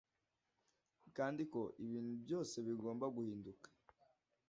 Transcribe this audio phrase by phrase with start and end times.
[1.17, 3.67] kandi ko ibintu byose bigomba guhinduka